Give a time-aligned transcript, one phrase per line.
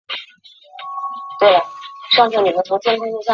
[2.17, 3.21] 冈部元信长兄。